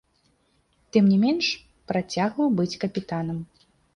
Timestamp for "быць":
2.61-2.79